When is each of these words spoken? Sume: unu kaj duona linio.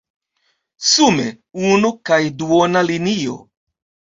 Sume: 0.91 1.27
unu 1.73 1.91
kaj 2.11 2.21
duona 2.41 2.85
linio. 2.89 3.37